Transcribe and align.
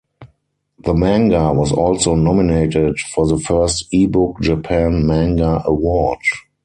The 0.79 0.95
manga 0.95 1.53
was 1.53 1.71
also 1.71 2.15
nominated 2.15 2.97
for 2.99 3.27
the 3.27 3.37
first 3.37 3.85
Ebook 3.93 4.41
Japan 4.41 5.05
manga 5.05 5.61
award. 5.63 6.17